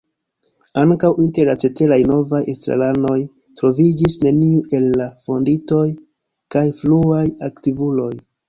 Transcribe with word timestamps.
Ankaŭ 0.83 1.09
inter 1.23 1.45
la 1.49 1.53
ceteraj 1.63 1.99
novaj 2.11 2.39
estraranoj 2.55 3.19
troviĝis 3.61 4.17
neniu 4.25 4.65
el 4.79 4.89
la 5.03 5.09
fondintoj 5.29 5.85
kaj 6.57 6.67
fruaj 6.81 7.25
aktivuloj. 7.51 8.13